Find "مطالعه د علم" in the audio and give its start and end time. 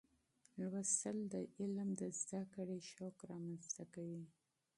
0.57-1.89